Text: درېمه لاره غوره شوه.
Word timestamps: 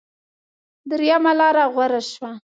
درېمه 0.89 1.31
لاره 1.39 1.63
غوره 1.73 2.01
شوه. 2.11 2.31